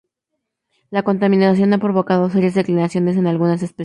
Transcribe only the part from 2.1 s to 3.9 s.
serias declinaciones en algunas especies.